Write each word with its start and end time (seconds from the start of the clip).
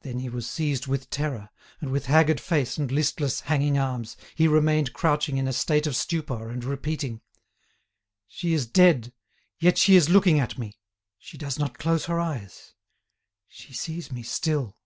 Then 0.00 0.20
he 0.20 0.30
was 0.30 0.48
seized 0.48 0.86
with 0.86 1.10
terror, 1.10 1.50
and 1.82 1.92
with 1.92 2.06
haggard 2.06 2.40
face 2.40 2.78
and 2.78 2.90
listless 2.90 3.40
hanging 3.42 3.76
arms 3.76 4.16
he 4.34 4.48
remained 4.48 4.94
crouching 4.94 5.36
in 5.36 5.46
a 5.46 5.52
state 5.52 5.86
of 5.86 5.94
stupor, 5.94 6.48
and 6.48 6.64
repeating: 6.64 7.20
"She 8.26 8.54
is 8.54 8.64
dead, 8.66 9.12
yet 9.58 9.76
she 9.76 9.94
is 9.94 10.08
looking 10.08 10.40
at 10.40 10.56
me; 10.56 10.78
she 11.18 11.36
does 11.36 11.58
not 11.58 11.76
close 11.78 12.06
her 12.06 12.18
eyes, 12.18 12.72
she 13.46 13.74
sees 13.74 14.10
me 14.10 14.22
still." 14.22 14.78